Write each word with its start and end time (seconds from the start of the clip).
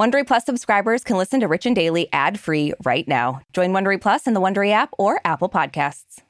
Wondery 0.00 0.26
Plus 0.26 0.46
subscribers 0.46 1.04
can 1.04 1.18
listen 1.18 1.40
to 1.40 1.46
Rich 1.46 1.66
and 1.66 1.76
Daily 1.76 2.08
ad-free 2.10 2.72
right 2.86 3.06
now. 3.06 3.42
Join 3.52 3.72
Wondery 3.72 4.00
Plus 4.00 4.26
in 4.26 4.32
the 4.32 4.40
Wondery 4.40 4.70
app 4.72 4.94
or 4.96 5.20
Apple 5.26 5.50
Podcasts. 5.50 6.22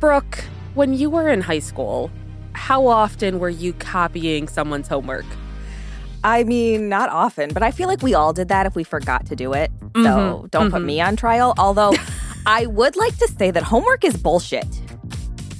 Brooke, 0.00 0.44
when 0.74 0.94
you 0.94 1.10
were 1.10 1.28
in 1.28 1.40
high 1.40 1.58
school, 1.58 2.10
how 2.52 2.86
often 2.86 3.38
were 3.38 3.48
you 3.48 3.72
copying 3.74 4.48
someone's 4.48 4.88
homework? 4.88 5.26
I 6.24 6.44
mean, 6.44 6.88
not 6.88 7.10
often, 7.10 7.52
but 7.52 7.62
I 7.62 7.70
feel 7.70 7.86
like 7.88 8.02
we 8.02 8.14
all 8.14 8.32
did 8.32 8.48
that 8.48 8.66
if 8.66 8.74
we 8.74 8.84
forgot 8.84 9.26
to 9.26 9.36
do 9.36 9.52
it. 9.52 9.70
So 9.80 9.98
Mm-hmm. 9.98 10.46
don't 10.48 10.70
put 10.70 10.82
me 10.82 11.00
on 11.00 11.16
trial. 11.16 11.54
Although 11.58 11.94
I 12.46 12.66
would 12.66 12.96
like 12.96 13.16
to 13.18 13.28
say 13.28 13.50
that 13.50 13.62
homework 13.62 14.04
is 14.04 14.16
bullshit. 14.16 14.77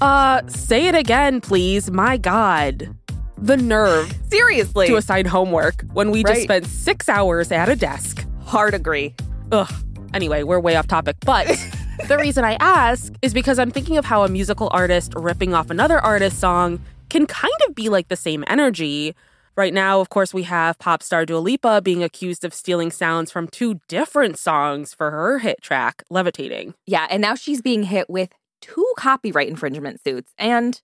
Uh, 0.00 0.46
say 0.46 0.86
it 0.86 0.94
again, 0.94 1.41
please. 1.41 1.91
My 1.91 2.16
God. 2.16 2.95
The 3.36 3.56
nerve 3.56 4.12
Seriously. 4.30 4.86
to 4.86 4.96
assign 4.96 5.27
homework 5.27 5.84
when 5.92 6.10
we 6.10 6.23
just 6.24 6.42
spent 6.42 6.66
six 6.66 7.09
hours 7.09 7.50
at 7.50 7.68
a 7.68 7.77
desk. 7.77 8.26
Hard 8.45 8.74
agree. 8.74 9.14
Ugh. 9.52 9.73
Anyway, 10.14 10.42
we're 10.42 10.60
way 10.60 10.76
off 10.76 10.87
topic. 10.87 11.16
But 11.24 11.46
the 12.09 12.18
reason 12.18 12.45
I 12.45 12.56
ask 12.60 13.12
is 13.23 13.34
because 13.34 13.59
I'm 13.59 13.70
thinking 13.70 13.96
of 13.96 14.04
how 14.04 14.24
a 14.24 14.28
musical 14.28 14.68
artist 14.73 15.12
ripping 15.16 15.54
off 15.54 15.70
another 15.70 15.98
artist's 15.98 16.38
song 16.38 16.80
can 17.10 17.26
kind 17.26 17.52
of 17.66 17.74
be 17.74 17.88
like 17.88 18.09
the 18.09 18.16
same 18.16 18.45
energy. 18.46 19.15
Right 19.56 19.74
now, 19.74 20.01
of 20.01 20.09
course, 20.09 20.32
we 20.32 20.45
have 20.45 20.78
pop 20.78 21.02
star 21.02 21.26
Dua 21.26 21.38
Lipa 21.38 21.82
being 21.82 22.04
accused 22.04 22.45
of 22.45 22.54
stealing 22.54 22.92
sounds 22.92 23.32
from 23.32 23.48
two 23.48 23.80
different 23.88 24.38
songs 24.38 24.95
for 24.95 25.10
her 25.10 25.40
hit 25.40 25.60
track, 25.62 26.04
Levitating. 26.10 26.74
Yeah, 26.87 27.09
and 27.10 27.20
now 27.20 27.34
she's 27.34 27.60
being 27.60 27.82
hit 27.84 28.09
with 28.09 28.28
two 28.60 28.86
copyright 28.96 29.48
infringement 29.48 30.02
suits. 30.02 30.32
And 30.38 30.80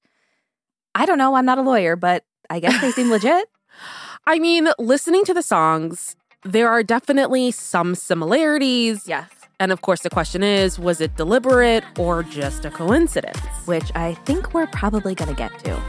I 0.95 1.07
don't 1.07 1.19
know, 1.19 1.35
I'm 1.35 1.47
not 1.47 1.59
a 1.59 1.63
lawyer, 1.63 1.97
but 1.97 2.25
I 2.51 2.61
guess 2.61 2.81
they 2.81 2.91
seem 2.93 3.11
legit. 3.17 3.49
I 4.27 4.39
mean, 4.39 4.69
listening 4.79 5.25
to 5.25 5.35
the 5.35 5.43
songs, 5.43 6.17
there 6.45 6.69
are 6.69 6.83
definitely 6.83 7.51
some 7.51 7.95
similarities. 7.95 9.07
Yes. 9.09 9.31
And 9.61 9.71
of 9.73 9.83
course, 9.83 10.03
the 10.03 10.11
question 10.11 10.43
is 10.43 10.79
was 10.79 11.01
it 11.01 11.17
deliberate 11.17 11.85
or 11.99 12.23
just 12.23 12.65
a 12.65 12.71
coincidence? 12.71 13.39
Which 13.67 13.91
I 13.95 14.15
think 14.27 14.53
we're 14.53 14.67
probably 14.69 15.15
going 15.15 15.29
to 15.31 15.37
get 15.37 15.57
to. 15.65 15.81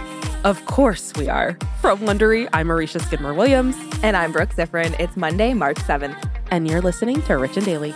Of 0.44 0.64
course 0.68 1.12
we 1.16 1.28
are. 1.28 1.58
From 1.82 2.00
Wondery, 2.00 2.48
I'm 2.54 2.68
Aricia 2.68 3.02
Skidmore 3.02 3.34
Williams, 3.34 3.76
And 4.04 4.16
I'm 4.16 4.32
Brooke 4.32 4.52
Siffrinn. 4.52 4.96
It's 5.00 5.18
Monday, 5.18 5.54
March 5.56 5.78
7th. 5.78 6.16
and 6.52 6.68
you're 6.68 6.82
listening 6.82 7.22
to 7.24 7.34
Rich 7.38 7.58
and 7.58 7.66
Daily. 7.66 7.96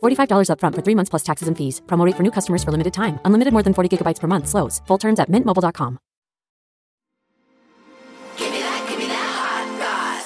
$45 0.00 0.48
upfront 0.48 0.74
for 0.74 0.82
three 0.82 0.94
months 0.94 1.10
plus 1.10 1.22
taxes 1.22 1.48
and 1.48 1.56
fees. 1.56 1.82
Promo 1.86 2.06
rate 2.06 2.16
for 2.16 2.22
new 2.22 2.30
customers 2.30 2.62
for 2.64 2.70
limited 2.70 2.94
time. 2.94 3.18
Unlimited 3.24 3.52
more 3.52 3.62
than 3.62 3.74
40 3.74 3.88
gigabytes 3.96 4.20
per 4.20 4.28
month. 4.28 4.48
Slows. 4.48 4.80
Full 4.86 4.98
terms 4.98 5.20
at 5.20 5.30
mintmobile.com. 5.30 5.98
Give 8.36 8.52
me 8.52 8.60
that, 8.60 8.86
give 8.88 8.98
me 8.98 9.06
that 9.06 9.32
hot 9.34 9.78
sauce. 9.80 10.22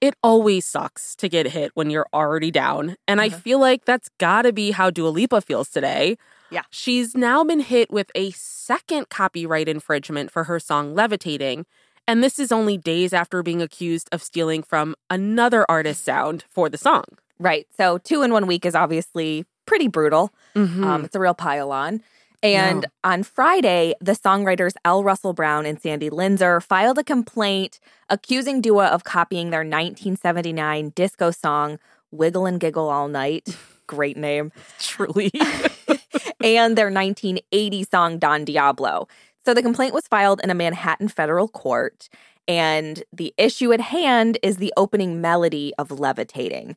It 0.00 0.14
always 0.22 0.66
sucks 0.66 1.16
to 1.16 1.28
get 1.28 1.48
hit 1.48 1.72
when 1.74 1.90
you're 1.90 2.06
already 2.14 2.50
down. 2.50 2.96
And 3.08 3.20
I 3.20 3.28
mm-hmm. 3.28 3.38
feel 3.40 3.58
like 3.58 3.84
that's 3.84 4.08
gotta 4.18 4.52
be 4.52 4.70
how 4.70 4.90
Dua 4.90 5.08
Lipa 5.08 5.40
feels 5.40 5.68
today. 5.68 6.16
Yeah. 6.50 6.62
She's 6.70 7.14
now 7.14 7.44
been 7.44 7.60
hit 7.60 7.90
with 7.90 8.10
a 8.14 8.30
second 8.30 9.08
copyright 9.08 9.68
infringement 9.68 10.30
for 10.30 10.44
her 10.44 10.60
song 10.60 10.94
Levitating. 10.94 11.66
And 12.08 12.24
this 12.24 12.38
is 12.38 12.50
only 12.50 12.78
days 12.78 13.12
after 13.12 13.42
being 13.42 13.60
accused 13.60 14.08
of 14.12 14.22
stealing 14.22 14.62
from 14.62 14.96
another 15.10 15.70
artist's 15.70 16.02
sound 16.02 16.44
for 16.48 16.70
the 16.70 16.78
song. 16.78 17.04
Right. 17.38 17.66
So, 17.76 17.98
two 17.98 18.22
in 18.22 18.32
one 18.32 18.46
week 18.46 18.64
is 18.64 18.74
obviously 18.74 19.44
pretty 19.66 19.88
brutal. 19.88 20.32
Mm-hmm. 20.56 20.82
Um, 20.82 21.04
it's 21.04 21.14
a 21.14 21.20
real 21.20 21.34
pile 21.34 21.70
on. 21.70 22.00
And 22.42 22.86
on 23.04 23.24
Friday, 23.24 23.94
the 24.00 24.12
songwriters 24.12 24.74
L. 24.84 25.04
Russell 25.04 25.34
Brown 25.34 25.66
and 25.66 25.80
Sandy 25.80 26.08
Linzer 26.08 26.62
filed 26.62 26.96
a 26.98 27.04
complaint 27.04 27.78
accusing 28.08 28.60
Dua 28.60 28.86
of 28.86 29.04
copying 29.04 29.50
their 29.50 29.60
1979 29.60 30.92
disco 30.94 31.30
song, 31.30 31.78
Wiggle 32.10 32.46
and 32.46 32.58
Giggle 32.58 32.88
All 32.88 33.08
Night. 33.08 33.56
Great 33.86 34.16
name. 34.16 34.52
Truly. 34.78 35.30
and 36.40 36.76
their 36.76 36.90
1980 36.90 37.84
song, 37.84 38.18
Don 38.18 38.44
Diablo. 38.44 39.08
So 39.48 39.54
the 39.54 39.62
complaint 39.62 39.94
was 39.94 40.06
filed 40.06 40.42
in 40.44 40.50
a 40.50 40.54
Manhattan 40.54 41.08
federal 41.08 41.48
court. 41.48 42.10
And 42.46 43.02
the 43.14 43.32
issue 43.38 43.72
at 43.72 43.80
hand 43.80 44.36
is 44.42 44.58
the 44.58 44.74
opening 44.76 45.22
melody 45.22 45.72
of 45.78 45.90
Levitating. 45.90 46.76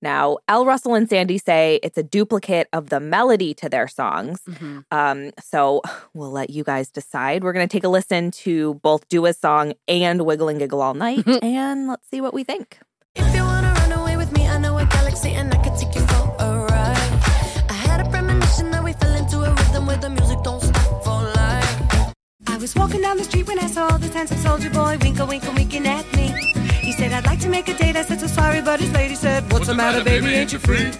Now, 0.00 0.38
L. 0.46 0.64
Russell 0.64 0.94
and 0.94 1.10
Sandy 1.10 1.38
say 1.38 1.80
it's 1.82 1.98
a 1.98 2.04
duplicate 2.04 2.68
of 2.72 2.90
the 2.90 3.00
melody 3.00 3.52
to 3.54 3.68
their 3.68 3.88
songs. 3.88 4.42
Um, 4.92 5.32
so 5.42 5.82
we'll 6.14 6.30
let 6.30 6.50
you 6.50 6.62
guys 6.62 6.88
decide. 6.88 7.42
We're 7.42 7.52
going 7.52 7.66
to 7.66 7.72
take 7.72 7.82
a 7.82 7.88
listen 7.88 8.30
to 8.30 8.74
both 8.74 9.08
Dua's 9.08 9.36
song 9.36 9.72
and 9.88 10.24
Wiggle 10.24 10.50
and 10.50 10.60
Giggle 10.60 10.82
All 10.82 10.94
Night, 10.94 11.26
and 11.42 11.88
let's 11.88 12.08
see 12.08 12.20
what 12.20 12.32
we 12.32 12.44
think. 12.44 12.78
If 13.16 13.34
you 13.34 13.42
wanna 13.42 13.72
run 13.72 13.90
away 13.90 14.16
with 14.16 14.30
me, 14.30 14.46
I 14.46 14.58
know 14.58 14.78
a 14.78 14.86
galaxy 14.86 15.30
and 15.30 15.52
I 15.52 15.56
can 15.56 15.76
take 15.76 15.92
you 15.96 16.06
for 16.06 16.36
a 16.38 16.58
ride. 16.60 17.20
I 17.70 17.72
had 17.72 18.06
a 18.06 18.08
premonition 18.08 18.70
that 18.70 18.84
we 18.84 18.92
fell 18.92 19.14
into 19.14 19.38
a 19.38 19.52
rhythm 19.52 19.86
where 19.86 19.96
the 19.96 20.10
music 20.10 20.38
don't 20.44 20.63
was 22.64 22.74
walking 22.76 23.02
down 23.02 23.18
the 23.18 23.24
street 23.24 23.46
when 23.46 23.58
I 23.58 23.66
saw 23.66 23.98
this 23.98 24.14
handsome 24.14 24.38
soldier 24.38 24.70
boy 24.70 24.96
winkle, 25.02 25.26
winkle, 25.26 25.52
winking 25.52 25.86
at 25.86 26.06
me. 26.16 26.28
He 26.80 26.92
said, 26.92 27.12
I'd 27.12 27.26
like 27.26 27.38
to 27.40 27.50
make 27.50 27.68
a 27.68 27.74
date. 27.74 27.94
I 27.94 28.02
said, 28.02 28.20
so 28.20 28.26
sorry, 28.26 28.62
but 28.62 28.80
his 28.80 28.90
lady 28.92 29.14
said, 29.14 29.52
What's 29.52 29.66
the 29.66 29.74
matter, 29.74 30.02
baby? 30.02 30.28
Ain't 30.28 30.50
you 30.50 30.58
free? 30.58 30.90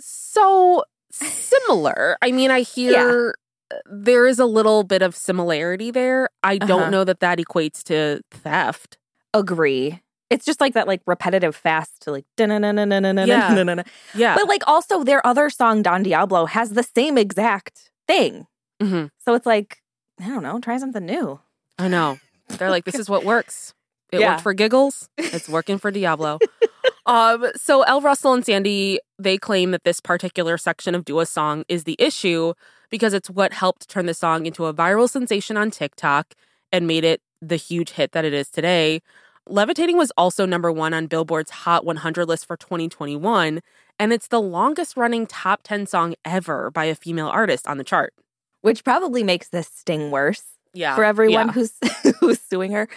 So 0.00 0.82
similar. 1.12 2.16
I 2.22 2.32
mean, 2.32 2.50
I 2.50 2.60
hear 2.60 3.34
uh, 3.70 3.76
there 3.84 4.26
is 4.26 4.38
a 4.38 4.46
little 4.46 4.82
bit 4.82 5.02
of 5.02 5.14
similarity 5.14 5.90
there. 5.90 6.30
I 6.42 6.56
don't 6.56 6.70
Uh-huh. 6.82 6.90
know 6.90 7.04
that 7.04 7.20
that 7.20 7.38
equates 7.38 7.82
to 7.84 8.22
theft. 8.30 8.96
Agree. 9.34 10.00
It's 10.30 10.46
just 10.46 10.58
like 10.60 10.72
that, 10.72 10.86
like 10.88 11.02
repetitive 11.06 11.54
fast, 11.54 12.06
like 12.06 12.24
Yeah. 12.38 12.46
da-na-na-na-na-na-na-na-na. 12.46 13.82
Yeah. 14.14 14.36
But 14.36 14.48
like 14.48 14.62
also 14.66 15.04
their 15.04 15.24
other 15.26 15.50
song, 15.50 15.82
Don 15.82 16.02
Diablo, 16.02 16.46
has 16.46 16.70
the 16.70 16.82
same 16.82 17.18
exact 17.18 17.90
thing. 18.08 18.46
Mhm. 18.82 19.10
So 19.18 19.34
it's 19.34 19.44
like, 19.46 19.80
I 20.20 20.28
don't 20.28 20.42
know, 20.42 20.58
try 20.60 20.76
something 20.78 21.04
new. 21.04 21.40
I 21.78 21.88
know. 21.88 22.18
They're 22.48 22.70
like, 22.70 22.84
this 22.84 22.94
is 22.96 23.08
what 23.10 23.24
works. 23.24 23.74
It 24.12 24.20
Yeah. 24.20 24.32
worked 24.32 24.42
for 24.42 24.54
Giggles. 24.54 25.08
It's 25.18 25.48
working 25.48 25.78
for 25.78 25.90
Diablo. 25.90 26.38
um, 27.06 27.46
so 27.56 27.82
L. 27.82 28.00
Russell 28.00 28.32
and 28.32 28.44
Sandy, 28.44 29.00
they 29.18 29.38
claim 29.38 29.72
that 29.72 29.84
this 29.84 30.00
particular 30.00 30.56
section 30.56 30.94
of 30.94 31.04
Dua's 31.04 31.30
song 31.30 31.64
is 31.68 31.84
the 31.84 31.96
issue 31.98 32.54
because 32.90 33.12
it's 33.12 33.28
what 33.30 33.52
helped 33.52 33.88
turn 33.88 34.06
the 34.06 34.14
song 34.14 34.46
into 34.46 34.66
a 34.66 34.74
viral 34.74 35.08
sensation 35.08 35.56
on 35.56 35.70
TikTok 35.70 36.34
and 36.70 36.86
made 36.86 37.02
it 37.04 37.20
the 37.42 37.56
huge 37.56 37.90
hit 37.92 38.12
that 38.12 38.24
it 38.24 38.32
is 38.32 38.50
today. 38.50 39.02
Levitating 39.48 39.98
was 39.98 40.12
also 40.16 40.46
number 40.46 40.70
one 40.72 40.94
on 40.94 41.06
Billboard's 41.06 41.50
Hot 41.50 41.84
100 41.84 42.26
list 42.26 42.46
for 42.46 42.56
2021, 42.56 43.60
and 43.98 44.12
it's 44.12 44.28
the 44.28 44.40
longest 44.40 44.96
running 44.96 45.26
top 45.26 45.60
10 45.64 45.86
song 45.86 46.14
ever 46.24 46.70
by 46.70 46.84
a 46.86 46.94
female 46.94 47.28
artist 47.28 47.66
on 47.66 47.76
the 47.76 47.84
chart. 47.84 48.14
Which 48.64 48.82
probably 48.82 49.22
makes 49.22 49.48
this 49.48 49.68
sting 49.68 50.10
worse. 50.10 50.42
Yeah. 50.76 50.96
for 50.96 51.04
everyone 51.04 51.46
Yeah. 51.48 51.52
who's 51.52 51.72
who's 52.20 52.40
suing 52.40 52.72
her. 52.72 52.88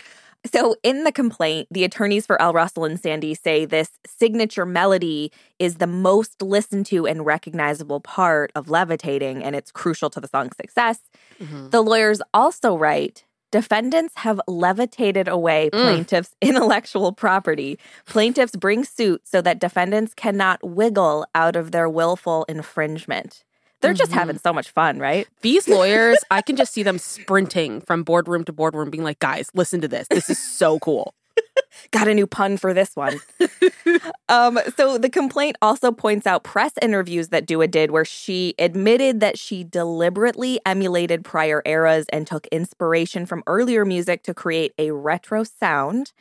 So 0.51 0.75
in 0.81 1.03
the 1.03 1.11
complaint, 1.11 1.67
the 1.69 1.83
attorneys 1.83 2.25
for 2.25 2.41
L. 2.41 2.53
Russell 2.53 2.85
and 2.85 2.99
Sandy 2.99 3.35
say 3.35 3.65
this 3.65 3.89
signature 4.07 4.65
melody 4.65 5.31
is 5.59 5.75
the 5.75 5.85
most 5.87 6.41
listened 6.41 6.85
to 6.87 7.05
and 7.05 7.23
recognizable 7.23 7.99
part 7.99 8.51
of 8.55 8.69
levitating, 8.69 9.43
and 9.43 9.55
it's 9.55 9.71
crucial 9.71 10.09
to 10.11 10.19
the 10.19 10.27
song's 10.27 10.55
success. 10.57 10.99
Mhm. 11.39 11.69
The 11.71 11.81
lawyers 11.83 12.19
also 12.33 12.75
write 12.75 13.25
defendants 13.51 14.13
have 14.17 14.41
levitated 14.47 15.27
away 15.27 15.69
Mm. 15.71 15.81
plaintiffs' 15.83 16.35
intellectual 16.41 17.11
property. 17.11 17.77
Plaintiffs 18.05 18.55
bring 18.55 18.83
suit 18.85 19.21
so 19.25 19.39
that 19.41 19.59
defendants 19.59 20.13
cannot 20.15 20.63
wiggle 20.63 21.25
out 21.35 21.55
of 21.55 21.71
their 21.71 21.87
willful 21.87 22.43
infringement. 22.49 23.43
They're 23.81 23.94
just 23.94 24.12
Mhm. 24.12 24.15
having 24.15 24.39
so 24.39 24.51
much 24.53 24.69
fun, 24.71 25.00
right? 25.00 25.27
These 25.41 25.68
lawyers, 25.68 26.18
I 26.31 26.41
can 26.41 26.56
just 26.56 26.74
see 26.74 26.83
them 26.83 26.97
sprinting 26.97 27.81
from 27.81 28.03
boardroom 28.03 28.44
to 28.45 28.53
boardroom, 28.53 28.89
being 28.89 29.03
like, 29.03 29.19
guys, 29.19 29.50
listen 29.53 29.81
to 29.81 29.88
this. 29.88 30.07
This 30.09 30.29
is 30.29 30.39
so 30.39 30.79
cool. 30.79 31.13
got 31.91 32.07
a 32.07 32.13
new 32.13 32.25
pun 32.25 32.57
for 32.57 32.74
this 32.74 32.95
one. 32.95 33.19
um, 34.29 34.59
so 34.75 34.97
the 34.97 35.09
complaint 35.09 35.56
also 35.62 35.91
points 35.91 36.25
out 36.25 36.44
press 36.44 36.71
interviews 36.81 37.29
that 37.29 37.45
Dua 37.45 37.68
did 37.68 37.91
where 37.91 38.06
she 38.06 38.56
admitted 38.57 39.19
that 39.19 39.38
she 39.38 39.63
deliberately 39.63 40.59
emulated 40.65 41.23
prior 41.23 41.62
eras 41.65 42.07
and 42.12 42.25
took 42.25 42.47
inspiration 42.47 43.25
from 43.27 43.44
earlier 43.45 43.85
music 43.85 44.23
to 44.23 44.33
create 44.33 44.73
a 44.80 44.91
retro 44.91 45.44
sound. 45.44 46.12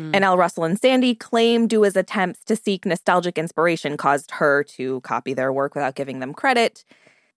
Mm. 0.00 0.10
And 0.14 0.24
L. 0.24 0.36
Russell 0.36 0.64
and 0.64 0.78
Sandy 0.78 1.14
claim 1.14 1.66
Dua's 1.66 1.96
attempts 1.96 2.44
to 2.44 2.56
seek 2.56 2.86
nostalgic 2.86 3.36
inspiration 3.36 3.96
caused 3.96 4.30
her 4.32 4.64
to 4.64 5.00
copy 5.02 5.34
their 5.34 5.52
work 5.52 5.74
without 5.74 5.94
giving 5.94 6.20
them 6.20 6.32
credit. 6.32 6.84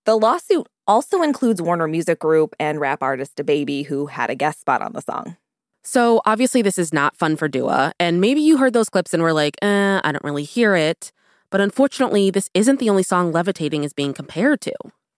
The 0.05 0.17
lawsuit 0.17 0.67
also 0.87 1.21
includes 1.21 1.61
Warner 1.61 1.87
Music 1.87 2.19
Group 2.19 2.55
and 2.59 2.79
rap 2.79 3.03
artist 3.03 3.35
DaBaby, 3.35 3.85
who 3.85 4.07
had 4.07 4.29
a 4.29 4.35
guest 4.35 4.61
spot 4.61 4.81
on 4.81 4.93
the 4.93 5.01
song. 5.01 5.37
So 5.83 6.21
obviously, 6.25 6.61
this 6.61 6.77
is 6.77 6.93
not 6.93 7.15
fun 7.15 7.35
for 7.35 7.47
Dua. 7.47 7.93
And 7.99 8.21
maybe 8.21 8.39
you 8.41 8.57
heard 8.57 8.73
those 8.73 8.89
clips 8.89 9.13
and 9.13 9.21
were 9.21 9.33
like, 9.33 9.57
eh, 9.61 9.99
I 10.03 10.11
don't 10.11 10.23
really 10.23 10.43
hear 10.43 10.75
it. 10.75 11.11
But 11.49 11.61
unfortunately, 11.61 12.31
this 12.31 12.49
isn't 12.53 12.79
the 12.79 12.89
only 12.89 13.03
song 13.03 13.31
Levitating 13.31 13.83
is 13.83 13.93
being 13.93 14.13
compared 14.13 14.61
to. 14.61 14.73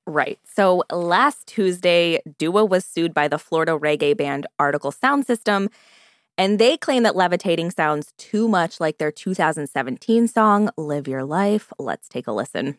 Right. 0.07 0.37
So 0.43 0.83
last 0.91 1.47
Tuesday, 1.47 2.21
Dua 2.37 2.65
was 2.65 2.85
sued 2.85 3.13
by 3.13 3.27
the 3.27 3.39
Florida 3.39 3.71
reggae 3.71 4.15
band 4.15 4.45
Artikal 4.59 4.93
Sound 4.93 5.25
System, 5.25 5.69
and 6.37 6.59
they 6.59 6.77
claim 6.77 7.03
that 7.03 7.15
Levitating 7.15 7.71
sounds 7.71 8.13
too 8.17 8.47
much 8.47 8.79
like 8.79 8.97
their 8.97 9.11
2017 9.11 10.27
song, 10.27 10.69
Live 10.77 11.07
Your 11.07 11.23
Life. 11.23 11.71
Let's 11.79 12.07
take 12.07 12.27
a 12.27 12.31
listen. 12.31 12.77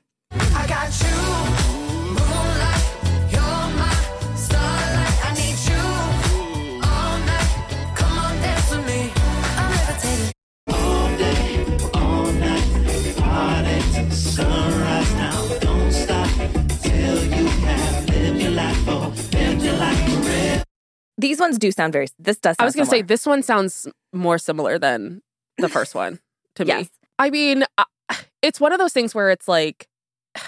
These 21.19 21.41
ones 21.41 21.59
do 21.59 21.71
sound 21.73 21.93
very, 21.93 22.09
this 22.19 22.39
does 22.39 22.57
sound 22.57 22.65
I 22.65 22.67
was 22.67 22.75
going 22.75 22.87
to 22.87 22.91
say, 22.91 23.03
this 23.03 23.27
one 23.27 23.43
sounds 23.43 23.89
more 24.13 24.39
similar 24.39 24.79
than 24.79 25.23
the 25.59 25.69
first 25.69 25.95
one 25.95 26.21
to 26.57 26.65
me. 26.65 26.69
Yes. 26.69 26.89
I 27.19 27.31
mean, 27.31 27.65
uh, 27.79 27.85
it's 28.43 28.61
one 28.61 28.73
of 28.73 28.79
those 28.79 28.93
things 28.93 29.15
where 29.15 29.31
it's 29.31 29.49
like, 29.49 29.89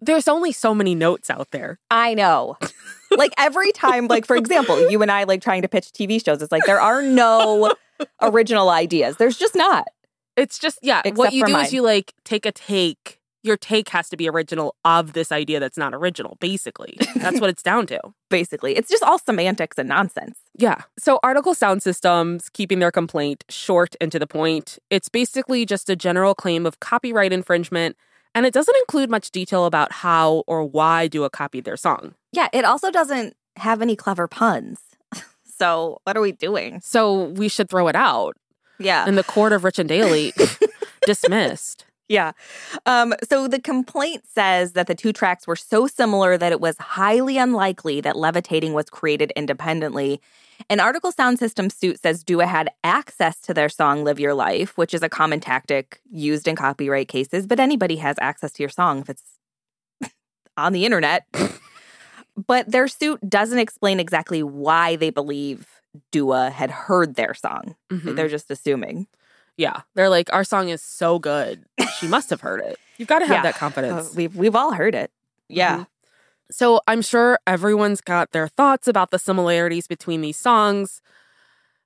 there's 0.00 0.28
only 0.28 0.52
so 0.52 0.74
many 0.74 0.94
notes 0.94 1.30
out 1.30 1.50
there. 1.50 1.78
I 1.90 2.14
know. 2.14 2.56
like 3.16 3.32
every 3.38 3.72
time, 3.72 4.08
like 4.08 4.26
for 4.26 4.36
example, 4.36 4.90
you 4.90 5.00
and 5.02 5.10
I 5.10 5.24
like 5.24 5.42
trying 5.42 5.62
to 5.62 5.68
pitch 5.68 5.92
TV 5.92 6.24
shows, 6.24 6.42
it's 6.42 6.52
like 6.52 6.64
there 6.66 6.80
are 6.80 7.02
no 7.02 7.74
original 8.22 8.70
ideas. 8.70 9.16
There's 9.16 9.38
just 9.38 9.54
not. 9.54 9.86
It's 10.36 10.58
just, 10.58 10.80
yeah, 10.82 11.02
what 11.14 11.32
you 11.32 11.46
do 11.46 11.52
mine. 11.52 11.66
is 11.66 11.72
you 11.72 11.82
like 11.82 12.12
take 12.24 12.44
a 12.44 12.52
take. 12.52 13.20
Your 13.44 13.58
take 13.58 13.90
has 13.90 14.08
to 14.08 14.16
be 14.16 14.26
original 14.26 14.74
of 14.86 15.12
this 15.12 15.30
idea 15.30 15.60
that's 15.60 15.76
not 15.76 15.94
original, 15.94 16.38
basically. 16.40 16.96
That's 17.16 17.40
what 17.42 17.50
it's 17.50 17.62
down 17.70 17.86
to. 17.88 18.00
Basically, 18.30 18.74
it's 18.74 18.88
just 18.88 19.02
all 19.02 19.18
semantics 19.18 19.76
and 19.78 19.86
nonsense. 19.86 20.38
Yeah. 20.58 20.80
So, 20.98 21.20
Artikal 21.22 21.54
Sound 21.54 21.82
Systems 21.82 22.48
keeping 22.48 22.78
their 22.78 22.90
complaint 22.90 23.44
short 23.50 23.96
and 24.00 24.10
to 24.10 24.18
the 24.18 24.26
point. 24.26 24.78
It's 24.88 25.10
basically 25.10 25.66
just 25.66 25.90
a 25.90 25.94
general 25.94 26.34
claim 26.34 26.64
of 26.64 26.80
copyright 26.80 27.34
infringement, 27.34 27.98
and 28.34 28.46
it 28.46 28.54
doesn't 28.54 28.76
include 28.78 29.10
much 29.10 29.30
detail 29.30 29.66
about 29.66 29.92
how 29.92 30.42
or 30.46 30.64
why 30.64 31.06
Dua 31.06 31.28
copied 31.28 31.66
their 31.66 31.76
song. 31.76 32.14
Yeah, 32.32 32.48
it 32.54 32.64
also 32.64 32.90
doesn't 32.90 33.36
have 33.56 33.82
any 33.82 33.94
clever 33.94 34.26
puns. 34.26 34.80
So, 35.56 35.98
what 36.02 36.16
are 36.16 36.20
we 36.20 36.32
doing? 36.32 36.80
So, 36.82 37.26
we 37.26 37.46
should 37.48 37.70
throw 37.70 37.86
it 37.86 37.94
out. 37.94 38.36
Yeah. 38.80 39.06
In 39.06 39.14
the 39.14 39.22
court 39.22 39.52
of 39.52 39.62
Rich 39.62 39.78
and 39.78 39.88
Daly, 39.88 40.32
dismissed. 41.06 41.83
Yeah. 42.08 42.32
Um, 42.84 43.14
so 43.28 43.48
the 43.48 43.60
complaint 43.60 44.24
says 44.26 44.72
that 44.72 44.86
the 44.88 44.94
two 44.94 45.12
tracks 45.12 45.46
were 45.46 45.56
so 45.56 45.86
similar 45.86 46.36
that 46.36 46.52
it 46.52 46.60
was 46.60 46.76
highly 46.78 47.38
unlikely 47.38 48.00
that 48.02 48.16
Levitating 48.16 48.74
was 48.74 48.90
created 48.90 49.32
independently. 49.34 50.20
An 50.68 50.78
Artikal 50.78 51.12
Sound 51.14 51.38
System 51.38 51.70
suit 51.70 51.98
says 52.00 52.22
Dua 52.22 52.46
had 52.46 52.68
access 52.84 53.40
to 53.42 53.54
their 53.54 53.68
song 53.68 54.04
Live 54.04 54.20
Your 54.20 54.34
Life, 54.34 54.76
which 54.76 54.92
is 54.94 55.02
a 55.02 55.08
common 55.08 55.40
tactic 55.40 56.00
used 56.10 56.46
in 56.46 56.56
copyright 56.56 57.08
cases, 57.08 57.46
but 57.46 57.58
anybody 57.58 57.96
has 57.96 58.16
access 58.20 58.52
to 58.52 58.62
your 58.62 58.70
song 58.70 59.00
if 59.00 59.08
it's 59.10 59.38
on 60.56 60.72
the 60.74 60.84
internet. 60.84 61.26
but 62.46 62.70
their 62.70 62.86
suit 62.86 63.18
doesn't 63.28 63.58
explain 63.58 63.98
exactly 63.98 64.42
why 64.42 64.96
they 64.96 65.10
believe 65.10 65.68
Dua 66.12 66.50
had 66.50 66.70
heard 66.70 67.14
their 67.14 67.34
song. 67.34 67.76
Mhm. 67.90 68.14
They're 68.14 68.28
just 68.28 68.50
assuming. 68.50 69.06
Yeah. 69.56 69.82
They're 69.94 70.08
like, 70.08 70.32
our 70.32 70.44
song 70.44 70.68
is 70.68 70.82
so 70.82 71.18
good. 71.18 71.64
She 71.98 72.06
must 72.08 72.30
have 72.30 72.40
heard 72.40 72.60
it. 72.60 72.76
You've 72.98 73.08
got 73.08 73.20
to 73.20 73.26
have 73.26 73.36
Yeah. 73.38 73.42
that 73.42 73.54
Uh, 73.56 73.58
confidence. 73.58 74.14
we've 74.14 74.34
we've 74.36 74.56
all 74.56 74.72
heard 74.72 74.94
it. 74.94 75.10
Yeah. 75.48 75.78
Mhm. 75.78 75.86
So 76.50 76.80
I'm 76.86 77.02
sure 77.02 77.38
everyone's 77.46 78.00
got 78.00 78.32
their 78.32 78.48
thoughts 78.48 78.86
about 78.88 79.10
the 79.10 79.18
similarities 79.18 79.86
between 79.86 80.20
these 80.20 80.36
songs. 80.36 81.00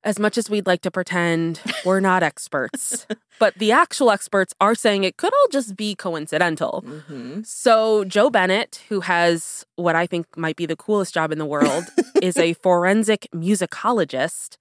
As 0.05 0.19
much 0.19 0.39
as 0.39 0.49
we'd 0.49 0.67
like 0.67 0.81
to 0.83 0.91
pretend 0.93 1.61
we're 1.85 1.99
not 2.01 2.23
experts, 2.23 3.05
but 3.41 3.55
the 3.57 3.73
actual 3.73 4.11
experts 4.13 4.55
are 4.61 4.75
saying 4.77 5.03
it 5.03 5.17
could 5.17 5.33
all 5.35 5.49
just 5.51 5.77
be 5.77 5.95
coincidental. 5.97 6.85
Mm-hmm. 6.87 7.43
So, 7.43 8.05
Joe 8.05 8.31
Bennett, 8.31 8.81
who 8.89 9.01
has 9.01 9.67
what 9.75 9.97
I 9.97 10.07
think 10.07 10.27
might 10.37 10.55
be 10.57 10.67
the 10.67 10.77
coolest 10.77 11.13
job 11.15 11.33
in 11.33 11.39
the 11.39 11.45
world, 11.45 11.85
is 12.23 12.37
a 12.37 12.55
forensic 12.55 13.27
musicologist 13.35 14.57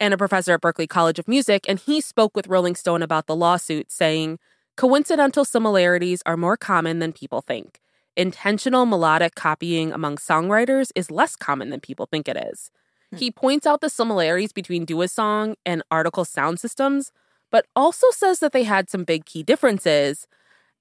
and 0.00 0.14
a 0.14 0.18
professor 0.18 0.52
at 0.54 0.60
Berklee 0.60 0.88
College 0.88 1.18
of 1.18 1.28
Music. 1.28 1.64
And 1.68 1.78
he 1.78 2.00
spoke 2.00 2.34
with 2.34 2.46
Rolling 2.46 2.74
Stone 2.74 3.02
about 3.02 3.26
the 3.26 3.36
lawsuit, 3.36 3.90
saying, 3.90 4.38
Coincidental 4.76 5.44
similarities 5.44 6.22
are 6.26 6.36
more 6.36 6.56
common 6.56 6.98
than 6.98 7.12
people 7.12 7.40
think. 7.40 7.80
Intentional 8.16 8.86
melodic 8.86 9.34
copying 9.34 9.92
among 9.92 10.16
songwriters 10.16 10.90
is 10.94 11.10
less 11.10 11.36
common 11.36 11.70
than 11.70 11.80
people 11.80 12.06
think 12.06 12.28
it 12.28 12.36
is. 12.36 12.70
Hmm. 13.10 13.16
He 13.16 13.30
points 13.30 13.66
out 13.66 13.80
the 13.80 13.90
similarities 13.90 14.52
between 14.52 14.84
Dua's 14.84 15.12
song 15.12 15.56
and 15.64 15.82
Artikal 15.90 16.26
sound 16.26 16.60
systems, 16.60 17.12
but 17.50 17.66
also 17.76 18.10
says 18.10 18.40
that 18.40 18.52
they 18.52 18.64
had 18.64 18.90
some 18.90 19.04
big 19.04 19.24
key 19.24 19.42
differences. 19.42 20.26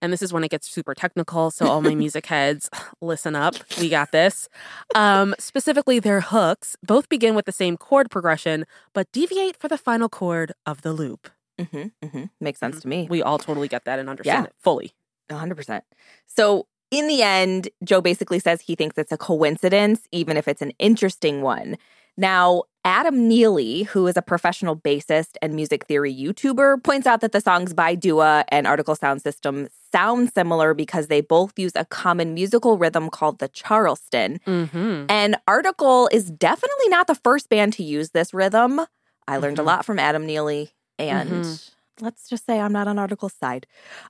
And 0.03 0.11
this 0.11 0.21
is 0.21 0.33
when 0.33 0.43
it 0.43 0.51
gets 0.51 0.69
super 0.69 0.93
technical. 0.93 1.49
So, 1.49 1.65
all 1.67 1.81
my 1.81 1.95
music 2.05 2.25
heads, 2.25 2.69
listen 3.01 3.35
up. 3.35 3.55
We 3.79 3.87
got 3.89 4.11
this. 4.11 4.49
Um, 4.95 5.33
specifically, 5.39 5.99
their 5.99 6.19
hooks 6.19 6.75
both 6.83 7.07
begin 7.07 7.35
with 7.35 7.45
the 7.45 7.53
same 7.53 7.77
chord 7.77 8.11
progression, 8.11 8.65
but 8.93 9.09
deviate 9.13 9.55
for 9.55 9.69
the 9.69 9.77
final 9.77 10.09
chord 10.09 10.51
of 10.65 10.81
the 10.81 10.91
loop. 10.91 11.29
Mm-hmm, 11.57 12.05
mm-hmm. 12.05 12.23
Makes 12.41 12.59
sense 12.59 12.81
to 12.81 12.87
me. 12.87 13.07
We 13.09 13.23
all 13.23 13.39
totally 13.39 13.69
get 13.69 13.85
that 13.85 13.97
and 13.97 14.09
understand 14.09 14.43
Yeah. 14.43 14.47
it 14.47 14.55
fully. 14.59 14.91
100%. 15.31 15.81
So, 16.27 16.67
in 16.91 17.07
the 17.07 17.23
end, 17.23 17.69
Joe 17.83 18.01
basically 18.01 18.39
says 18.39 18.59
he 18.61 18.75
thinks 18.75 18.97
it's 18.97 19.11
a 19.13 19.17
coincidence, 19.17 20.07
even 20.11 20.35
if 20.35 20.47
it's 20.49 20.61
an 20.61 20.73
interesting 20.79 21.41
one. 21.41 21.77
Now, 22.17 22.63
Adam 22.85 23.27
Neely, 23.29 23.83
who 23.83 24.05
is 24.07 24.17
a 24.17 24.21
professional 24.21 24.75
bassist 24.75 25.35
and 25.41 25.53
music 25.53 25.85
theory 25.85 26.13
YouTuber, 26.13 26.83
points 26.83 27.07
out 27.07 27.21
that 27.21 27.31
the 27.31 27.39
songs 27.41 27.73
by 27.73 27.95
Dua 27.95 28.43
and 28.49 28.67
Artikal 28.67 28.97
Sound 28.97 29.21
System 29.21 29.67
sound 29.91 30.33
similar 30.33 30.73
because 30.73 31.07
they 31.07 31.21
both 31.21 31.57
use 31.57 31.71
a 31.75 31.85
common 31.85 32.33
musical 32.33 32.77
rhythm 32.77 33.09
called 33.09 33.39
the 33.39 33.47
Charleston. 33.47 34.39
Mm-hmm. 34.45 35.05
And 35.09 35.37
Artikal 35.47 36.09
is 36.11 36.29
definitely 36.29 36.89
not 36.89 37.07
the 37.07 37.15
first 37.15 37.47
band 37.49 37.73
to 37.73 37.83
use 37.83 38.09
this 38.09 38.33
rhythm. 38.33 38.81
I 39.27 39.37
learned 39.37 39.59
a 39.59 39.63
lot 39.63 39.85
from 39.85 39.97
Adam 39.97 40.25
Neely, 40.25 40.71
and 40.99 41.29
Mhm. 41.45 41.71
let's 42.01 42.27
just 42.27 42.45
say 42.45 42.59
I'm 42.59 42.73
not 42.73 42.89
on 42.89 42.97
Artikal's 42.97 43.33
side. 43.33 43.65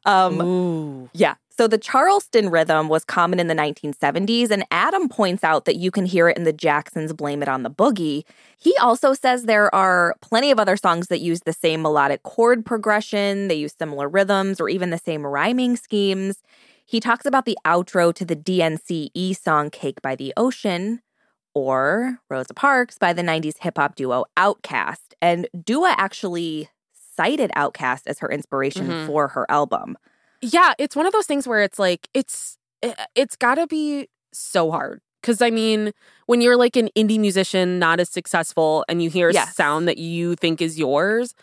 Um, 0.05 0.41
Ooh. 0.41 1.09
yeah. 1.13 1.35
So 1.55 1.67
the 1.67 1.77
Charleston 1.77 2.49
rhythm 2.49 2.89
was 2.89 3.05
common 3.05 3.39
in 3.39 3.47
the 3.47 3.53
1970s, 3.53 4.49
and 4.49 4.65
Adam 4.71 5.07
points 5.07 5.43
out 5.43 5.65
that 5.65 5.75
you 5.75 5.91
can 5.91 6.05
hear 6.05 6.27
it 6.27 6.35
in 6.35 6.45
the 6.45 6.53
Jacksons' 6.53 7.13
Blame 7.13 7.43
It 7.43 7.47
on 7.47 7.61
the 7.61 7.69
Boogie. 7.69 8.23
He 8.57 8.75
also 8.81 9.13
says 9.13 9.43
there 9.43 9.73
are 9.73 10.15
plenty 10.19 10.49
of 10.49 10.59
other 10.59 10.75
songs 10.75 11.07
that 11.07 11.19
use 11.21 11.41
the 11.41 11.53
same 11.53 11.83
melodic 11.83 12.23
chord 12.23 12.65
progression, 12.65 13.49
they 13.49 13.55
use 13.55 13.73
similar 13.77 14.09
rhythms, 14.09 14.59
or 14.59 14.67
even 14.67 14.89
the 14.89 14.97
same 14.97 15.25
rhyming 15.27 15.75
schemes. 15.75 16.41
He 16.85 16.99
talks 16.99 17.25
about 17.25 17.45
the 17.45 17.57
outro 17.65 18.11
to 18.15 18.25
the 18.25 18.35
DNCE 18.35 19.11
E 19.13 19.33
song 19.33 19.69
Cake 19.69 20.01
by 20.01 20.15
the 20.15 20.33
Ocean 20.35 21.01
or 21.53 22.17
Rosa 22.31 22.55
Parks 22.55 22.97
by 22.97 23.13
the 23.13 23.21
90s 23.21 23.57
hip 23.59 23.77
hop 23.77 23.95
duo 23.95 24.25
Outkast. 24.37 25.13
And 25.21 25.47
Dua 25.63 25.93
actually 25.99 26.67
cited 27.15 27.51
Outkast 27.55 28.01
as 28.07 28.17
her 28.19 28.29
inspiration 28.31 28.87
Mhm. 28.87 29.05
for 29.05 29.27
her 29.29 29.45
album. 29.49 29.97
Yeah, 30.43 30.73
it's 30.77 30.95
one 30.95 31.05
of 31.05 31.13
those 31.13 31.25
things 31.25 31.47
where 31.47 31.61
it's 31.61 31.79
like 31.79 32.07
it's 32.13 32.57
it, 32.81 32.99
it's 33.15 33.35
got 33.35 33.55
to 33.55 33.65
be 33.67 34.09
so 34.33 34.71
hard 34.71 34.99
cuz 35.21 35.41
I 35.41 35.49
mean, 35.51 35.91
when 36.25 36.41
you're 36.41 36.57
like 36.57 36.75
an 36.75 36.89
indie 36.97 37.19
musician 37.19 37.79
not 37.79 37.99
as 37.99 38.09
successful 38.09 38.83
and 38.89 39.01
you 39.01 39.09
hear 39.09 39.29
a 39.29 39.33
Yes. 39.33 39.55
sound 39.55 39.87
that 39.87 39.97
you 39.97 40.35
think 40.35 40.61
is 40.61 40.77
yours, 40.77 41.33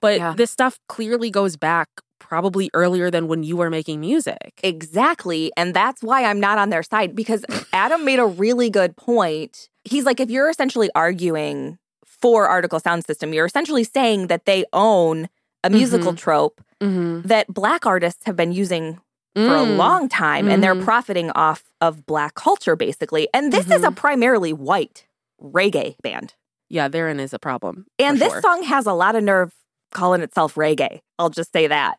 but 0.00 0.18
Yeah. 0.18 0.34
this 0.36 0.50
stuff 0.50 0.78
clearly 0.88 1.30
goes 1.30 1.56
back 1.56 1.88
probably 2.18 2.70
earlier 2.74 3.10
than 3.10 3.28
when 3.28 3.42
you 3.42 3.56
were 3.56 3.70
making 3.70 3.98
music. 4.00 4.60
Exactly. 4.62 5.50
And 5.56 5.72
that's 5.74 6.02
why 6.02 6.24
I'm 6.24 6.38
not 6.38 6.58
on 6.58 6.68
their 6.68 6.82
side 6.82 7.16
because 7.16 7.44
Adam 7.72 8.04
made 8.04 8.18
a 8.18 8.26
really 8.26 8.68
good 8.68 8.94
point. 8.96 9.68
He's 9.84 10.04
like, 10.04 10.20
if 10.20 10.30
you're 10.30 10.50
essentially 10.50 10.90
arguing 10.94 11.78
for 12.04 12.46
Artikal 12.46 12.80
Sound 12.80 13.06
System, 13.06 13.32
you're 13.32 13.46
essentially 13.46 13.84
saying 13.84 14.26
that 14.26 14.44
they 14.44 14.64
own 14.74 15.28
a 15.64 15.70
musical 15.70 16.08
mm-hmm. 16.12 16.16
trope 16.16 16.60
Mhm. 16.80 17.24
that 17.24 17.46
Black 17.48 17.86
artists 17.86 18.22
have 18.26 18.36
been 18.36 18.52
using 18.52 19.00
for 19.36 19.54
a 19.54 19.64
Mm. 19.64 19.76
long 19.76 20.08
time 20.08 20.48
and 20.48 20.62
they're 20.62 20.74
Mhm. 20.74 20.82
profiting 20.84 21.30
off 21.32 21.62
of 21.80 22.04
Black 22.06 22.34
culture, 22.34 22.74
basically. 22.74 23.28
And 23.32 23.52
this 23.52 23.70
is 23.70 23.84
a 23.84 23.90
primarily 23.92 24.52
white 24.52 25.06
reggae 25.40 25.96
band. 26.02 26.34
Yeah, 26.68 26.88
therein 26.88 27.20
is 27.20 27.32
a 27.32 27.38
problem. 27.38 27.86
And 27.98 28.18
this 28.18 28.32
sure. 28.32 28.40
song 28.42 28.62
has 28.64 28.86
a 28.86 28.92
lot 28.92 29.14
of 29.16 29.22
nerve 29.22 29.52
calling 29.92 30.20
itself 30.22 30.54
reggae. 30.56 31.00
I'll 31.18 31.30
just 31.30 31.52
say 31.52 31.66
that. 31.66 31.98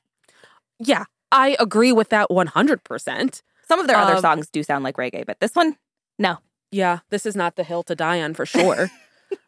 Yeah, 0.80 1.06
I 1.32 1.56
agree 1.60 1.92
with 1.94 2.10
that 2.10 2.30
100%. 2.32 3.42
Some 3.68 3.80
of 3.80 3.88
their 3.88 3.98
other 3.98 4.16
Um, 4.16 4.22
songs 4.22 4.50
do 4.50 4.64
sound 4.64 4.84
like 4.84 4.98
reggae, 4.98 5.26
but 5.26 5.40
this 5.40 5.56
one, 5.56 5.78
no. 6.20 6.38
Yeah, 6.72 7.00
this 7.10 7.26
is 7.26 7.36
not 7.36 7.56
the 7.56 7.64
hill 7.64 7.84
to 7.84 7.96
die 7.96 8.22
on 8.22 8.34
for 8.34 8.46
sure. 8.46 8.90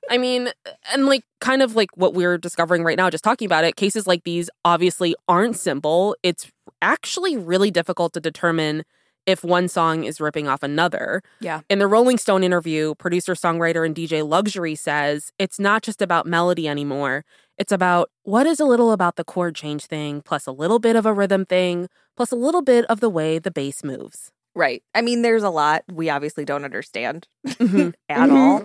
I 0.10 0.18
mean, 0.18 0.50
and 0.92 1.06
like 1.06 1.24
kind 1.40 1.62
of 1.62 1.76
like 1.76 1.90
what 1.96 2.14
we're 2.14 2.38
discovering 2.38 2.84
right 2.84 2.98
now, 2.98 3.10
just 3.10 3.24
talking 3.24 3.46
about 3.46 3.64
it, 3.64 3.76
cases 3.76 4.06
like 4.08 4.24
these 4.24 4.50
obviously 4.66 5.16
aren't 5.28 5.58
simple. 5.58 6.16
It's 6.24 6.52
actually 6.82 7.38
really 7.38 7.72
difficult 7.72 8.14
to 8.14 8.20
determine 8.20 8.84
if 9.26 9.44
one 9.44 9.68
song 9.68 10.04
is 10.04 10.20
ripping 10.20 10.48
off 10.48 10.64
another. 10.64 11.22
Yeah. 11.40 11.62
In 11.70 11.80
the 11.80 11.88
Rolling 11.88 12.18
Stone 12.18 12.44
interview, 12.44 12.96
producer, 12.96 13.34
songwriter, 13.34 13.86
and 13.86 13.96
DJ 13.96 14.28
Luxury 14.28 14.76
says 14.76 15.32
it's 15.40 15.60
not 15.60 15.82
just 15.82 16.02
about 16.02 16.26
melody 16.26 16.68
anymore. 16.68 17.24
It's 17.58 17.72
about 17.72 18.10
what 18.24 18.48
is 18.48 18.60
a 18.60 18.66
little 18.66 18.92
about 18.92 19.16
the 19.16 19.24
chord 19.24 19.56
change 19.56 19.86
thing, 19.86 20.22
plus 20.22 20.48
a 20.48 20.52
little 20.52 20.80
bit 20.80 20.96
of 20.96 21.06
a 21.06 21.14
rhythm 21.14 21.46
thing, 21.46 21.88
plus 22.18 22.32
a 22.32 22.36
little 22.36 22.62
bit 22.62 22.86
of 22.86 23.00
the 23.00 23.10
way 23.10 23.40
the 23.40 23.52
bass 23.52 23.84
moves. 23.84 24.32
Right. 24.56 24.84
I 24.94 25.02
mean, 25.02 25.22
there's 25.24 25.44
a 25.44 25.50
lot 25.50 25.84
we 25.92 26.10
obviously 26.10 26.46
don't 26.46 26.64
understand 26.64 27.28
Mhm. 27.48 27.94
at 28.10 28.30
all. 28.30 28.64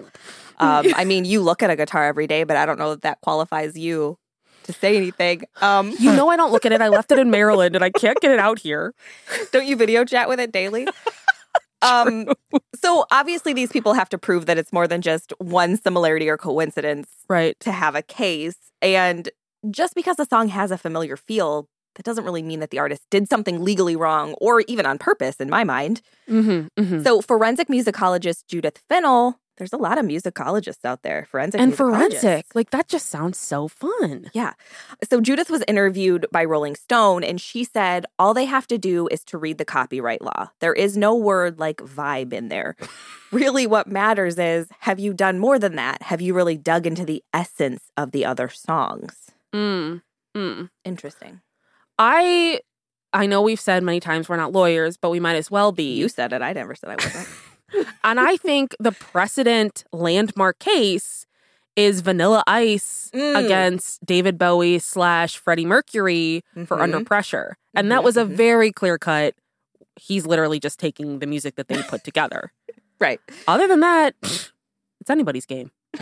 Um, 0.58 0.86
I 0.96 1.04
mean, 1.04 1.24
you 1.24 1.40
look 1.40 1.62
at 1.62 1.70
a 1.70 1.76
guitar 1.76 2.04
every 2.06 2.26
day, 2.26 2.44
but 2.44 2.56
I 2.56 2.66
don't 2.66 2.78
know 2.78 2.90
that 2.90 3.02
that 3.02 3.20
qualifies 3.22 3.76
you 3.78 4.18
to 4.64 4.72
say 4.72 4.96
anything. 4.96 5.42
Um, 5.62 5.94
You 5.98 6.12
know 6.14 6.28
I 6.30 6.36
don't 6.36 6.52
look 6.52 6.66
at 6.66 6.72
it. 6.72 6.80
I 6.82 6.88
left 6.88 7.10
it 7.12 7.18
in 7.18 7.30
Maryland 7.30 7.74
and 7.74 7.84
I 7.84 7.90
can't 7.90 8.20
get 8.20 8.30
it 8.30 8.38
out 8.38 8.58
here. 8.58 8.94
don't 9.52 9.66
you 9.66 9.76
video 9.76 10.04
chat 10.04 10.28
with 10.28 10.40
it 10.40 10.52
daily? 10.52 10.86
Um, 11.80 12.26
so 12.74 13.06
obviously, 13.12 13.52
these 13.52 13.70
people 13.70 13.92
have 13.94 14.08
to 14.08 14.18
prove 14.18 14.46
that 14.46 14.58
it's 14.58 14.72
more 14.72 14.88
than 14.88 15.00
just 15.00 15.32
one 15.38 15.76
similarity 15.76 16.28
or 16.28 16.36
coincidence 16.36 17.08
Right. 17.28 17.58
to 17.60 17.70
have 17.70 17.94
a 17.94 18.02
case. 18.02 18.56
And 18.82 19.28
just 19.70 19.94
because 19.94 20.18
a 20.18 20.24
song 20.26 20.48
has 20.48 20.70
a 20.72 20.76
familiar 20.78 21.16
feel, 21.16 21.68
that 21.98 22.04
doesn't 22.04 22.24
really 22.24 22.42
mean 22.42 22.60
that 22.60 22.70
the 22.70 22.78
artist 22.78 23.02
did 23.10 23.28
something 23.28 23.62
legally 23.62 23.96
wrong 23.96 24.34
or 24.34 24.60
even 24.62 24.86
on 24.86 24.98
purpose, 24.98 25.36
in 25.36 25.50
my 25.50 25.64
mind. 25.64 26.00
Mm-hmm, 26.28 26.80
mm-hmm. 26.80 27.02
So, 27.02 27.20
forensic 27.20 27.66
musicologist 27.68 28.46
Judith 28.46 28.80
Finell, 28.88 29.34
there's 29.58 29.72
a 29.72 29.76
lot 29.76 29.98
of 29.98 30.06
musicologists 30.06 30.84
out 30.84 31.02
there. 31.02 31.26
Forensic 31.28 31.60
And 31.60 31.76
forensic. 31.76 32.46
Like 32.54 32.70
that 32.70 32.86
just 32.86 33.08
sounds 33.08 33.36
so 33.36 33.66
fun. 33.66 34.30
Yeah. 34.32 34.52
So 35.10 35.20
Judith 35.20 35.50
was 35.50 35.64
interviewed 35.66 36.26
by 36.30 36.44
Rolling 36.44 36.76
Stone 36.76 37.24
and 37.24 37.40
she 37.40 37.64
said 37.64 38.06
all 38.20 38.34
they 38.34 38.44
have 38.44 38.68
to 38.68 38.78
do 38.78 39.08
is 39.08 39.24
to 39.24 39.36
read 39.36 39.58
the 39.58 39.64
copyright 39.64 40.22
law. 40.22 40.50
There 40.60 40.72
is 40.72 40.96
no 40.96 41.16
word 41.16 41.58
like 41.58 41.78
vibe 41.78 42.32
in 42.32 42.48
there. 42.48 42.76
really, 43.32 43.66
what 43.66 43.88
matters 43.88 44.38
is 44.38 44.68
have 44.80 45.00
you 45.00 45.12
done 45.12 45.40
more 45.40 45.58
than 45.58 45.74
that? 45.74 46.02
Have 46.02 46.20
you 46.20 46.34
really 46.34 46.56
dug 46.56 46.86
into 46.86 47.04
the 47.04 47.24
essence 47.34 47.90
of 47.96 48.12
the 48.12 48.24
other 48.24 48.48
songs? 48.48 49.32
Mm. 49.52 50.02
Mm. 50.36 50.70
Interesting. 50.84 51.40
I 51.98 52.60
I 53.12 53.26
know 53.26 53.40
we've 53.42 53.60
said 53.60 53.82
many 53.82 54.00
times 54.00 54.28
we're 54.28 54.36
not 54.36 54.52
lawyers, 54.52 54.96
but 54.96 55.10
we 55.10 55.20
might 55.20 55.36
as 55.36 55.50
well 55.50 55.72
be. 55.72 55.94
You 55.96 56.08
said 56.08 56.32
it. 56.32 56.42
I 56.42 56.52
never 56.52 56.74
said 56.74 56.90
I 56.90 56.94
wasn't. 56.96 57.28
and 58.04 58.20
I 58.20 58.36
think 58.36 58.74
the 58.78 58.92
precedent 58.92 59.84
landmark 59.92 60.58
case 60.58 61.26
is 61.76 62.00
Vanilla 62.00 62.42
Ice 62.46 63.10
Mm. 63.14 63.44
against 63.44 64.04
David 64.04 64.36
Bowie 64.36 64.78
slash 64.78 65.38
Freddie 65.38 65.64
Mercury 65.64 66.42
for 66.66 66.76
Mhm. 66.76 66.82
Under 66.82 67.04
Pressure. 67.04 67.56
And 67.74 67.90
that 67.90 68.00
Mhm, 68.00 68.04
was 68.04 68.16
a 68.18 68.24
mhm. 68.24 68.28
very 68.36 68.72
clear 68.72 68.98
cut. 68.98 69.34
He's 69.96 70.26
literally 70.26 70.60
just 70.60 70.78
taking 70.78 71.20
the 71.20 71.26
music 71.26 71.54
that 71.56 71.68
they 71.68 71.82
put 71.82 72.04
together. 72.04 72.52
right. 73.00 73.20
Other 73.46 73.66
than 73.66 73.80
that, 73.80 74.14
it's 75.00 75.08
anybody's 75.10 75.46
game. 75.46 75.70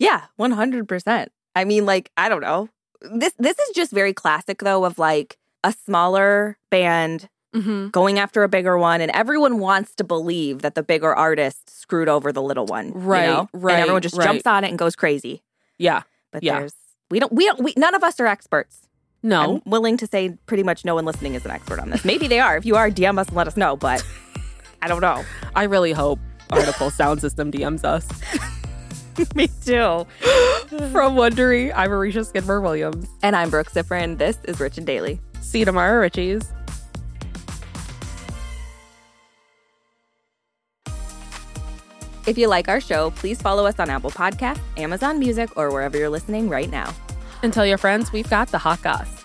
Yeah, 0.00 0.26
100%. 0.38 1.28
I 1.56 1.64
mean 1.64 1.84
like 1.84 2.12
I 2.16 2.28
don't 2.28 2.40
know. 2.40 2.68
This 3.00 3.32
this 3.38 3.58
is 3.58 3.74
just 3.74 3.92
very 3.92 4.12
classic 4.12 4.58
though 4.58 4.84
of 4.84 4.98
like 4.98 5.36
a 5.64 5.72
smaller 5.72 6.56
band 6.70 7.28
Mm-hmm. 7.54 7.88
going 7.88 8.18
after 8.18 8.42
a 8.42 8.48
bigger 8.48 8.76
one, 8.76 9.00
and 9.00 9.10
everyone 9.12 9.58
wants 9.58 9.94
to 9.94 10.04
believe 10.04 10.60
that 10.60 10.74
the 10.74 10.82
bigger 10.82 11.14
artist 11.16 11.70
screwed 11.80 12.06
over 12.06 12.30
the 12.30 12.42
little 12.42 12.66
one. 12.66 12.88
you 12.88 12.92
Right, 12.94 13.26
know? 13.26 13.48
right, 13.54 13.72
And 13.72 13.80
everyone 13.84 14.02
just 14.02 14.18
right. 14.18 14.24
jumps 14.26 14.46
on 14.46 14.64
it 14.64 14.68
and 14.68 14.78
goes 14.78 14.94
crazy. 14.94 15.42
Yeah. 15.78 16.02
But 16.30 16.42
Yeah. 16.42 16.58
there's 16.58 16.74
we 17.10 17.18
don't 17.18 17.32
we 17.32 17.46
don't 17.46 17.64
we 17.64 17.72
none 17.74 17.94
of 17.94 18.04
us 18.04 18.20
are 18.20 18.26
experts. 18.26 18.86
No. 19.22 19.40
I'm 19.56 19.62
willing 19.64 19.96
to 19.96 20.06
say 20.06 20.36
pretty 20.44 20.62
much 20.62 20.84
no 20.84 20.94
one 20.94 21.06
listening 21.06 21.34
is 21.36 21.44
an 21.46 21.50
expert 21.50 21.80
on 21.80 21.88
this. 21.88 22.04
Maybe 22.04 22.28
they 22.28 22.38
are. 22.38 22.58
If 22.58 22.66
you 22.66 22.76
are, 22.76 22.90
DM 22.90 23.18
us 23.18 23.28
and 23.28 23.36
let 23.36 23.46
us 23.48 23.56
know. 23.56 23.76
But 23.76 24.04
I 24.82 24.86
don't 24.86 25.00
know. 25.00 25.24
I 25.56 25.62
really 25.64 25.92
hope 25.92 26.18
Artikal 26.50 26.92
Sound 26.92 27.22
System 27.22 27.50
DMs 27.50 27.82
us. 27.82 28.06
Me 29.34 29.48
too. 29.64 30.06
From 30.92 31.16
Wondery, 31.16 31.72
I'm 31.74 31.90
Aricia 31.90 32.24
Skidmore 32.24 32.60
Williams. 32.60 33.08
And 33.22 33.34
I'm 33.34 33.50
Brooke 33.50 33.70
Siffrinn. 33.70 34.18
This 34.18 34.38
is 34.44 34.60
Rich 34.60 34.78
and 34.78 34.86
Daily. 34.86 35.20
See 35.40 35.60
you 35.60 35.64
tomorrow, 35.64 36.06
Richies. 36.06 36.46
If 42.26 42.36
you 42.36 42.46
like 42.46 42.68
our 42.68 42.80
show, 42.80 43.10
please 43.12 43.40
follow 43.40 43.66
us 43.66 43.80
on 43.80 43.88
Apple 43.88 44.10
Podcasts, 44.10 44.60
Amazon 44.76 45.18
Music, 45.18 45.56
or 45.56 45.72
wherever 45.72 45.96
you're 45.96 46.10
listening 46.10 46.48
right 46.48 46.70
now. 46.70 46.94
And 47.42 47.52
tell 47.52 47.64
your 47.64 47.78
friends 47.78 48.12
we've 48.12 48.28
got 48.28 48.48
the 48.48 48.58
hot 48.58 48.82
goss. 48.82 49.24